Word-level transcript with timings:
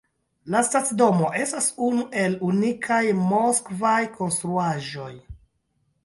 La 0.53 0.59
stacidomo 0.67 1.27
estas 1.41 1.67
unu 1.87 2.05
el 2.21 2.37
unikaj 2.47 3.01
moskvaj 3.33 3.91
konstruaĵoj. 4.15 5.11